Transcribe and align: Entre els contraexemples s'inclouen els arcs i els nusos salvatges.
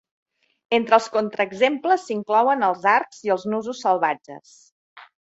Entre 0.75 0.95
els 0.97 1.09
contraexemples 1.17 2.05
s'inclouen 2.07 2.67
els 2.67 2.87
arcs 2.93 3.19
i 3.27 3.33
els 3.35 3.45
nusos 3.55 3.83
salvatges. 3.85 4.55